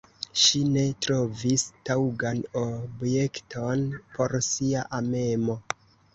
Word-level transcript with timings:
Ŝi 0.43 0.59
ne 0.75 0.85
trovis 1.05 1.65
taŭgan 1.89 2.41
objekton 2.63 3.85
por 4.17 4.35
sia 4.49 4.89
amemo. 5.03 5.61